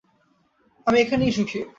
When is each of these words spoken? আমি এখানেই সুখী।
আমি 0.87 0.97
এখানেই 0.99 1.31
সুখী। 1.31 1.61